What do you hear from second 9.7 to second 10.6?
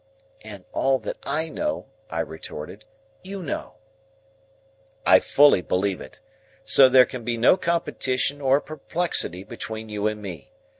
you and me.